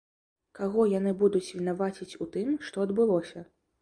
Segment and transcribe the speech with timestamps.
[0.59, 3.45] Каго яны будуць вінаваціць у тым, што адбылося?